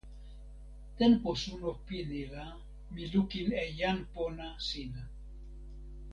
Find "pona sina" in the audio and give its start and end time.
4.13-5.03